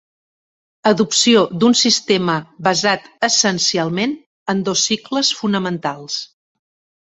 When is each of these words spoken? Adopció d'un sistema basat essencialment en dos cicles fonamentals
Adopció 0.91 1.43
d'un 1.63 1.75
sistema 1.81 2.37
basat 2.69 3.05
essencialment 3.29 4.17
en 4.55 4.65
dos 4.71 4.87
cicles 4.91 5.31
fonamentals 5.43 6.19